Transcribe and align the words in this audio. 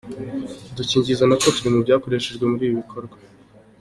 Udukingirizo 0.71 1.23
natwo 1.25 1.49
turi 1.55 1.69
mu 1.73 1.79
byakoreshejwe 1.85 2.43
muri 2.47 2.63
ibi 2.65 2.77
bikorwa. 2.81 3.15